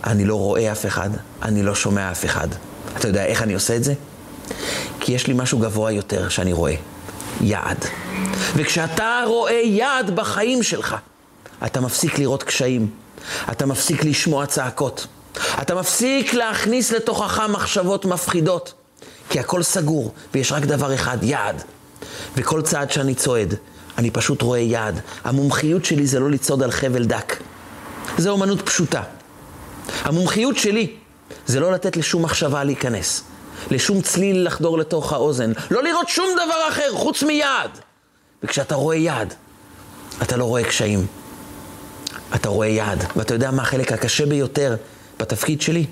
[0.03, 1.09] אני לא רואה אף אחד,
[1.41, 2.47] אני לא שומע אף אחד.
[2.97, 3.93] אתה יודע איך אני עושה את זה?
[4.99, 6.75] כי יש לי משהו גבוה יותר שאני רואה,
[7.41, 7.85] יעד.
[8.55, 10.95] וכשאתה רואה יעד בחיים שלך,
[11.65, 12.89] אתה מפסיק לראות קשיים,
[13.51, 15.07] אתה מפסיק לשמוע צעקות,
[15.61, 18.73] אתה מפסיק להכניס לתוכך מחשבות מפחידות,
[19.29, 21.63] כי הכל סגור, ויש רק דבר אחד, יעד.
[22.35, 23.55] וכל צעד שאני צועד,
[23.97, 24.99] אני פשוט רואה יעד.
[25.23, 27.37] המומחיות שלי זה לא לצעוד על חבל דק.
[28.17, 29.01] זו אומנות פשוטה.
[30.03, 30.95] המומחיות שלי
[31.47, 33.23] זה לא לתת לשום מחשבה להיכנס,
[33.71, 37.71] לשום צליל לחדור לתוך האוזן, לא לראות שום דבר אחר חוץ מיעד.
[38.43, 39.33] וכשאתה רואה יעד,
[40.21, 41.20] אתה לא רואה קשיים.
[42.35, 43.03] אתה רואה יעד.
[43.15, 44.75] ואתה יודע מה החלק הקשה ביותר
[45.19, 45.85] בתפקיד שלי?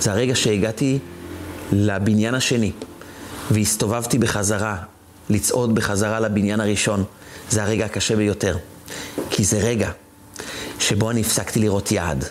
[0.00, 0.98] זה הרגע שהגעתי
[1.72, 2.72] לבניין השני
[3.50, 4.76] והסתובבתי בחזרה,
[5.30, 7.04] לצעוד בחזרה לבניין הראשון.
[7.50, 8.56] זה הרגע הקשה ביותר.
[9.30, 9.90] כי זה רגע
[10.78, 12.24] שבו אני הפסקתי לראות יעד,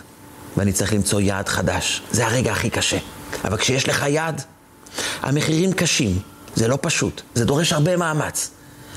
[0.56, 2.02] ואני צריך למצוא יעד חדש.
[2.12, 2.98] זה הרגע הכי קשה.
[3.44, 4.42] אבל כשיש לך יעד,
[5.22, 6.18] המחירים קשים,
[6.54, 8.50] זה לא פשוט, זה דורש הרבה מאמץ,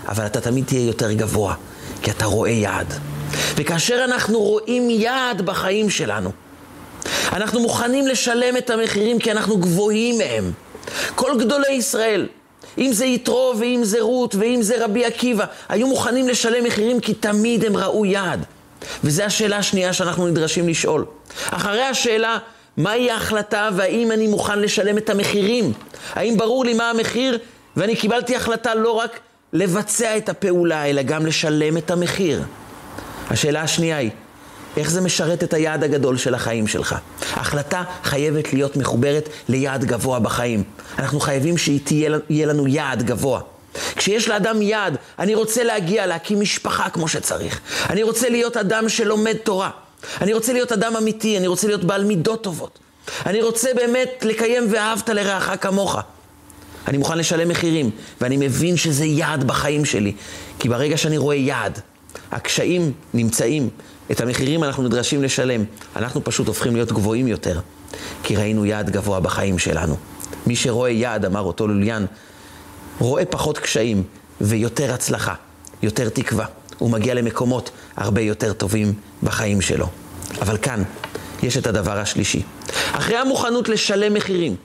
[0.08, 1.56] אבל אתה תמיד תהיה יותר גבוה,
[2.02, 2.94] כי אתה רואה יעד.
[3.56, 6.32] וכאשר אנחנו רואים יעד בחיים שלנו,
[7.32, 10.52] אנחנו מוכנים לשלם את המחירים כי אנחנו גבוהים מהם.
[11.16, 12.28] כל גדולי ישראל,
[12.78, 17.14] אם זה יתרו ואם זה רות ואם זה רבי עקיבא, היו מוכנים לשלם מחירים כי
[17.14, 18.46] תמיד הם ראו יעד.
[19.04, 21.06] וזו השאלה השנייה שאנחנו נדרשים לשאול.
[21.50, 22.38] אחרי השאלה,
[22.78, 25.74] מהי ההחלטה והאם אני מוכן לשלם את המחירים?
[26.14, 27.38] האם ברור לי מה המחיר
[27.78, 29.20] ואני קיבלתי החלטה לא רק
[29.54, 32.42] לבצע את הפעולה, אלא גם לשלם את המחיר.
[33.30, 34.12] השאלה השנייה היא,
[34.78, 36.96] איך זה משרת את היעד הגדול של החיים שלך?
[37.34, 40.64] החלטה חייבת להיות מחוברת ליעד גבוה בחיים.
[41.00, 43.42] אנחנו חייבים שיהיה לנו יעד גבוה.
[43.96, 47.60] כשיש לאדם יעד, אני רוצה להגיע, להקים משפחה כמו שצריך.
[47.90, 49.70] אני רוצה להיות אדם שלומד תורה.
[50.22, 52.80] אני רוצה להיות אדם אמיתי, אני רוצה להיות בעל מידות טובות.
[53.26, 55.98] אני רוצה באמת לקיים ואהבת לרעך כמוך.
[56.88, 60.14] אני מוכן לשלם מחירים, ואני מבין שזה יעד בחיים שלי.
[60.60, 61.80] כי ברגע שאני רואה יעד,
[62.34, 63.70] הקשיים נמצאים,
[64.12, 65.64] את המחירים אנחנו נדרשים לשלם.
[65.96, 67.60] אנחנו פשוט הופכים להיות גבוהים יותר,
[68.24, 69.96] כי ראינו יעד גבוה בחיים שלנו.
[70.48, 72.06] מי שרואה יעד, אמר אותו לוליאן,
[73.00, 74.04] רואה פחות קשיים
[74.42, 75.34] ויותר הצלחה,
[75.84, 76.46] יותר תקווה.
[76.78, 78.94] הוא מגיע למקומות הרבה יותר טובים
[79.24, 79.88] בחיים שלו.
[80.42, 80.84] אבל כאן
[81.44, 82.42] יש את הדבר השלישי.
[82.92, 84.56] אחרי המוכנות לשלם מחירים,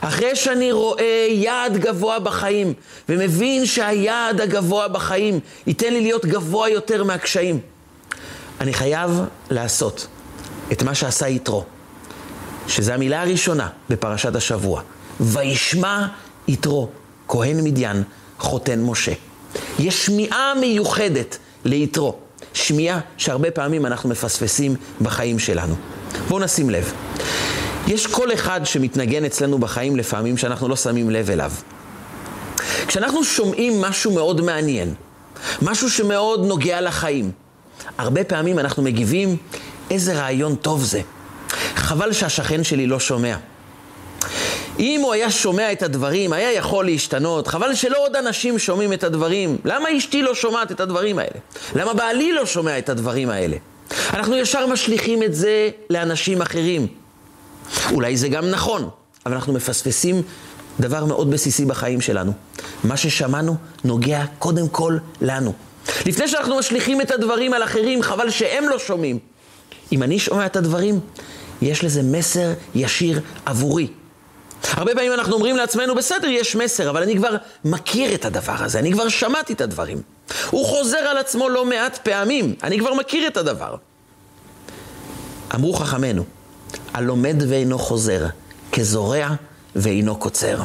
[0.00, 2.72] אחרי שאני רואה יעד גבוה בחיים,
[3.08, 7.60] ומבין שהיעד הגבוה בחיים ייתן לי להיות גבוה יותר מהקשיים,
[8.60, 9.10] אני חייב
[9.50, 10.06] לעשות
[10.72, 11.64] את מה שעשה יתרו,
[12.68, 14.82] שזו המילה הראשונה בפרשת השבוע.
[15.20, 16.06] וישמע
[16.48, 16.88] יתרו,
[17.28, 18.02] כהן מדיין,
[18.38, 19.12] חותן משה.
[19.78, 22.16] יש שמיעה מיוחדת ליתרו,
[22.54, 25.74] שמיעה שהרבה פעמים אנחנו מפספסים בחיים שלנו.
[26.28, 26.92] בואו נשים לב.
[27.88, 31.52] יש קול אחד שמתנגן אצלנו בחיים לפעמים שאנחנו לא שמים לב אליו.
[32.86, 34.94] כשאנחנו שומעים משהו מאוד מעניין,
[35.62, 37.30] משהו שמאוד נוגע לחיים,
[37.98, 39.36] הרבה פעמים אנחנו מגיבים,
[39.90, 41.00] איזה רעיון טוב זה.
[41.76, 43.36] חבל שהשכן שלי לא שומע.
[44.78, 47.46] אם הוא היה שומע את הדברים, היה יכול להשתנות.
[47.46, 49.56] חבל שלא עוד אנשים שומעים את הדברים.
[49.64, 51.40] למה אשתי לא שומעת את הדברים האלה?
[51.74, 53.56] למה בעלי לא שומע את הדברים האלה?
[54.14, 56.86] אנחנו ישר משליכים את זה לאנשים אחרים.
[57.92, 58.88] אולי זה גם נכון,
[59.26, 60.22] אבל אנחנו מפספסים
[60.80, 62.32] דבר מאוד בסיסי בחיים שלנו.
[62.84, 65.52] מה ששמענו נוגע קודם כל לנו.
[66.06, 69.18] לפני שאנחנו משליכים את הדברים על אחרים, חבל שהם לא שומעים.
[69.92, 71.00] אם אני שומע את הדברים,
[71.62, 73.88] יש לזה מסר ישיר עבורי.
[74.64, 78.78] הרבה פעמים אנחנו אומרים לעצמנו, בסדר, יש מסר, אבל אני כבר מכיר את הדבר הזה,
[78.78, 80.02] אני כבר שמעתי את הדברים.
[80.50, 83.74] הוא חוזר על עצמו לא מעט פעמים, אני כבר מכיר את הדבר.
[85.54, 86.24] אמרו חכמינו,
[86.94, 88.26] הלומד ואינו חוזר,
[88.72, 89.28] כזורע
[89.76, 90.58] ואינו קוצר.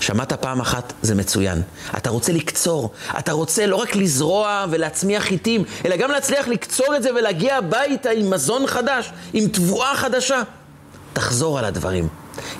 [0.00, 1.62] שמעת פעם אחת, זה מצוין.
[1.96, 7.02] אתה רוצה לקצור, אתה רוצה לא רק לזרוע ולהצמיח חיטים, אלא גם להצליח לקצור את
[7.02, 10.42] זה ולהגיע הביתה עם מזון חדש, עם תבואה חדשה.
[11.12, 12.08] תחזור על הדברים,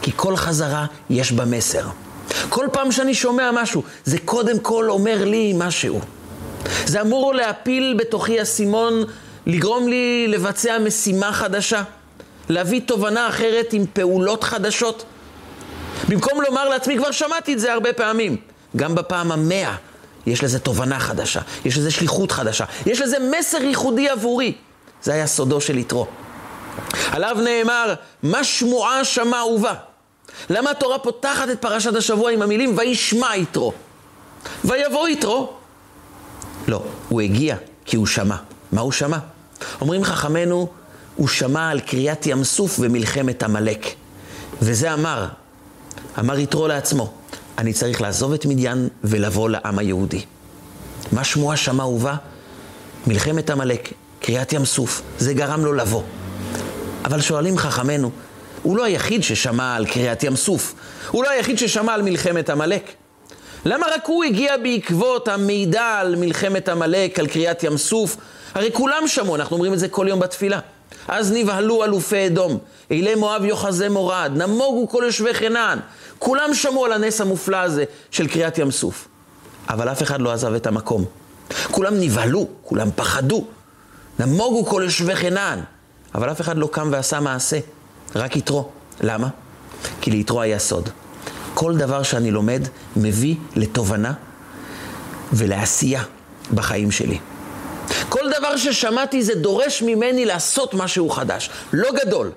[0.02, 1.86] כי כל חזרה יש בה מסר.
[2.48, 6.00] כל פעם שאני שומע משהו, זה קודם כל אומר לי משהו.
[6.86, 9.04] זה אמור להפיל בתוכי אסימון,
[9.46, 11.82] לגרום לי לבצע משימה חדשה,
[12.48, 15.04] להביא תובנה אחרת עם פעולות חדשות.
[16.08, 18.36] במקום לומר לעצמי, כבר שמעתי את זה הרבה פעמים.
[18.76, 19.74] גם בפעם המאה
[20.26, 24.54] יש לזה תובנה חדשה, יש לזה שליחות חדשה, יש לזה מסר ייחודי עבורי.
[25.02, 26.06] זה היה סודו של יתרו.
[27.10, 29.74] עליו נאמר, מה שמועה שמע ובא.
[30.50, 33.72] למה התורה פותחת את פרשת השבוע עם המילים וישמע יתרו?
[34.64, 35.52] ויבוא יתרו.
[36.68, 38.36] לא, הוא הגיע כי הוא שמע.
[38.72, 39.18] מה הוא שמע?
[39.80, 40.68] אומרים חכמינו,
[41.16, 43.86] הוא שמע על קריאת ים סוף ומלחמת עמלק.
[44.62, 45.26] וזה אמר,
[46.18, 47.12] אמר יתרו לעצמו,
[47.58, 50.24] אני צריך לעזוב את מדיין ולבוא לעם היהודי.
[51.12, 52.14] מה שמועה שמע ובא?
[53.06, 56.02] מלחמת עמלק, קריאת ים סוף, זה גרם לו לבוא.
[57.04, 58.10] אבל שואלים חכמינו,
[58.62, 60.74] הוא לא היחיד ששמע על קריאת ים סוף,
[61.10, 62.92] הוא לא היחיד ששמע על מלחמת עמלק.
[63.64, 68.16] למה רק הוא הגיע בעקבות המידע על מלחמת עמלק, על קריאת ים סוף?
[68.54, 70.60] הרי כולם שמעו, אנחנו אומרים את זה כל יום בתפילה.
[71.08, 72.58] אז נבהלו אלופי אדום,
[72.90, 75.78] אילי מואב יוחזי מורד, נמוגו כל יושבי חנן.
[76.18, 79.08] כולם שמעו על הנס המופלא הזה של קריאת ים סוף.
[79.68, 81.04] אבל אף אחד לא עזב את המקום.
[81.70, 83.44] כולם נבהלו, כולם פחדו.
[84.18, 85.60] נמוגו כל יושבי חנן.
[86.14, 87.58] אבל אף אחד לא קם ועשה מעשה,
[88.16, 88.68] רק יתרו.
[89.00, 89.28] למה?
[90.00, 90.88] כי ליתרו היה סוד.
[91.54, 92.62] כל דבר שאני לומד
[92.96, 94.12] מביא לתובנה
[95.32, 96.02] ולעשייה
[96.54, 97.18] בחיים שלי.
[98.14, 101.50] כל דבר ששמעתי זה דורש ממני לעשות משהו חדש.
[101.72, 102.30] לא גדול,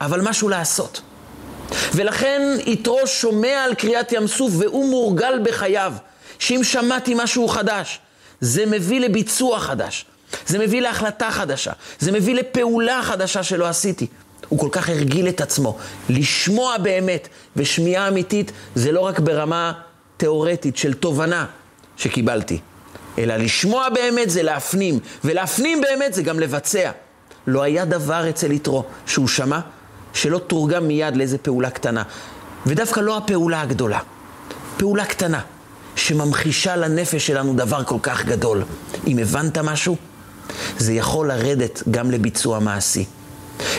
[0.00, 1.00] אבל משהו לעשות.
[1.94, 5.92] ולכן יתרו שומע על קריאת ים סוף והוא מורגל בחייו,
[6.38, 8.00] שאם שמעתי משהו חדש,
[8.40, 10.04] זה מביא לביצוע חדש.
[10.46, 14.06] זה מביא להחלטה חדשה, זה מביא לפעולה חדשה שלא עשיתי.
[14.48, 15.78] הוא כל כך הרגיל את עצמו.
[16.08, 19.72] לשמוע באמת, ושמיעה אמיתית זה לא רק ברמה
[20.16, 21.46] תיאורטית של תובנה
[21.96, 22.58] שקיבלתי,
[23.18, 26.90] אלא לשמוע באמת זה להפנים, ולהפנים באמת זה גם לבצע.
[27.46, 29.60] לא היה דבר אצל יתרו שהוא שמע
[30.14, 32.02] שלא תורגם מיד לאיזה פעולה קטנה.
[32.66, 33.98] ודווקא לא הפעולה הגדולה,
[34.76, 35.40] פעולה קטנה.
[35.96, 38.62] שממחישה לנפש שלנו דבר כל כך גדול.
[39.06, 39.96] אם הבנת משהו,
[40.78, 43.04] זה יכול לרדת גם לביצוע מעשי.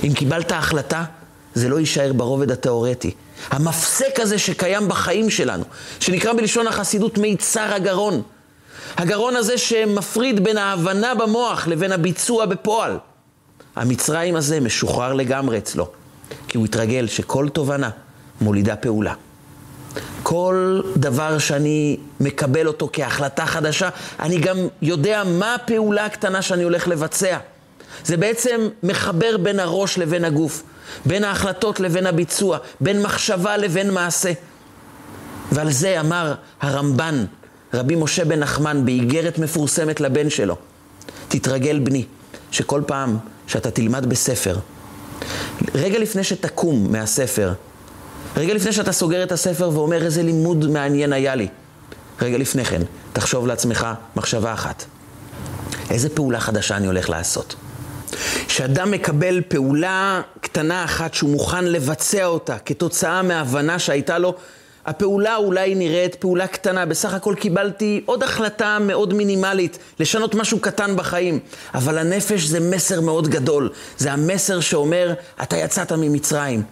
[0.04, 1.04] אם קיבלת החלטה,
[1.54, 3.12] זה לא יישאר ברובד התיאורטי.
[3.50, 5.64] המפסק הזה שקיים בחיים שלנו,
[6.00, 8.22] שנקרא בלשון החסידות מיצר הגרון.
[8.98, 12.98] הגרון הזה שמפריד בין ההבנה במוח לבין הביצוע בפועל.
[13.76, 15.88] המצרים הזה משוחרר לגמרי אצלו,
[16.48, 17.90] כי הוא התרגל שכל תובנה
[18.42, 19.14] מולידה פעולה.
[20.24, 26.88] כל דבר שאני מקבל אותו כהחלטה חדשה, אני גם יודע מה הפעולה הקטנה שאני הולך
[26.88, 27.38] לבצע.
[28.06, 30.64] זה בעצם מחבר בין הראש לבין הגוף,
[31.06, 34.32] בין ההחלטות לבין הביצוע, בין מחשבה לבין מעשה.
[35.52, 37.26] ועל זה אמר הרמב"ן,
[37.74, 40.56] רבי משה בן נחמן, באיגרת מפורסמת לבן שלו,
[41.28, 42.06] תתרגל בני,
[42.52, 44.56] שכל פעם שאתה תלמד בספר,
[45.76, 47.54] רגע לפני שתקום מהספר,
[48.38, 51.48] רגע לפני שאתה סוגר את הספר ואומר איזה לימוד מעניין היה לי,
[52.22, 52.82] רגע לפני כן,
[53.14, 54.86] תחשוב לעצמך מחשבה אחת.
[55.90, 57.56] איזה פעולה חדשה אני הולך לעשות?
[58.48, 64.36] כשאדם מקבל פעולה קטנה אחת שהוא מוכן לבצע אותה כתוצאה מהבנה שהייתה לו,
[64.86, 70.96] הפעולה אולי נראית פעולה קטנה, בסך הכל קיבלתי עוד החלטה מאוד מינימלית, לשנות משהו קטן
[70.96, 71.40] בחיים.
[71.74, 73.70] אבל הנפש זה מסר מאוד גדול.
[73.98, 76.64] זה המסר שאומר, אתה יצאת ממצרים.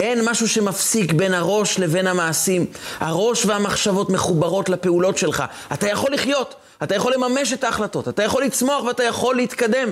[0.00, 2.66] אין משהו שמפסיק בין הראש לבין המעשים.
[3.00, 5.44] הראש והמחשבות מחוברות לפעולות שלך.
[5.72, 9.88] אתה יכול לחיות, אתה יכול לממש את ההחלטות, אתה יכול לצמוח ואתה יכול להתקדם.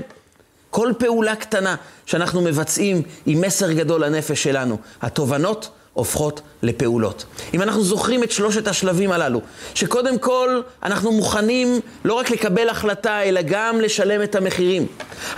[0.70, 1.74] כל פעולה קטנה
[2.06, 4.78] שאנחנו מבצעים היא מסר גדול לנפש שלנו.
[5.02, 7.24] התובנות הופכות לפעולות.
[7.54, 9.40] אם אנחנו זוכרים את שלושת השלבים הללו,
[9.74, 14.86] שקודם כל אנחנו מוכנים לא רק לקבל החלטה, אלא גם לשלם את המחירים.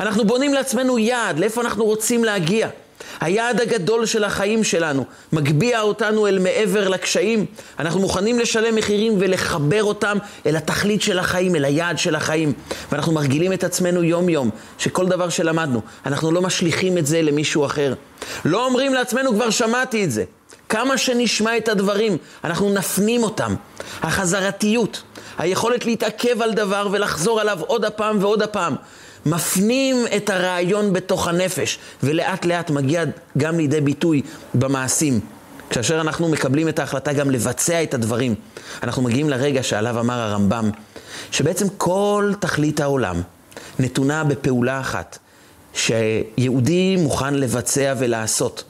[0.00, 2.68] אנחנו בונים לעצמנו יעד, לאיפה אנחנו רוצים להגיע.
[3.20, 7.46] היעד הגדול של החיים שלנו מגביה אותנו אל מעבר לקשיים.
[7.78, 12.52] אנחנו מוכנים לשלם מחירים ולחבר אותם אל התכלית של החיים, אל היעד של החיים.
[12.92, 17.94] ואנחנו מרגילים את עצמנו יום-יום, שכל דבר שלמדנו, אנחנו לא משליכים את זה למישהו אחר.
[18.44, 20.24] לא אומרים לעצמנו, כבר שמעתי את זה.
[20.70, 23.54] כמה שנשמע את הדברים, אנחנו נפנים אותם.
[24.02, 25.02] החזרתיות,
[25.38, 28.74] היכולת להתעכב על דבר ולחזור עליו עוד הפעם ועוד הפעם.
[29.26, 33.04] מפנים את הרעיון בתוך הנפש, ולאט לאט מגיע
[33.38, 34.22] גם לידי ביטוי
[34.54, 35.20] במעשים.
[35.70, 38.34] כאשר אנחנו מקבלים את ההחלטה גם לבצע את הדברים,
[38.82, 40.70] אנחנו מגיעים לרגע שעליו אמר הרמב"ם,
[41.30, 43.22] שבעצם כל תכלית העולם
[43.78, 45.18] נתונה בפעולה אחת,
[45.74, 48.64] שיהודי מוכן לבצע ולעשות.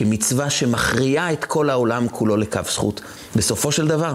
[0.00, 3.00] כמצווה שמכריעה את כל העולם כולו לקו זכות.
[3.36, 4.14] בסופו של דבר,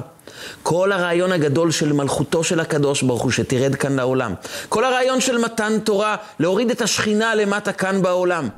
[0.63, 4.34] כל הרעיון הגדול של מלכותו של הקדוש ברוך הוא שתרד כאן לעולם,
[4.69, 8.50] כל הרעיון של מתן תורה, להוריד את השכינה למטה כאן בעולם,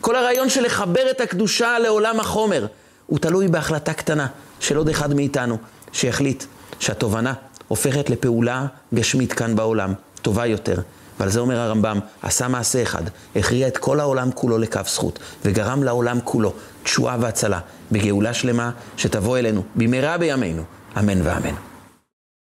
[0.00, 2.66] כל הרעיון של לחבר את הקדושה לעולם החומר,
[3.06, 4.26] הוא תלוי בהחלטה קטנה
[4.60, 5.58] של עוד אחד מאיתנו,
[5.92, 6.44] שיחליט
[6.78, 7.32] שהתובנה
[7.68, 9.92] הופכת לפעולה גשמית כאן בעולם,
[10.22, 10.80] טובה יותר.
[11.20, 13.02] ועל זה אומר הרמב"ם, עשה מעשה אחד,
[13.36, 16.52] הכריע את כל העולם כולו לקו זכות, וגרם לעולם כולו
[16.82, 17.60] תשועה והצלה,
[17.92, 20.62] בגאולה שלמה שתבוא אלינו במהרה בימינו,
[20.98, 21.54] אמן ואמן.